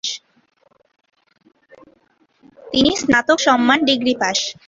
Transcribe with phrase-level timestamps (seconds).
[2.67, 4.37] তিনি স্নাতক সম্মান ডিগ্রি পাশ।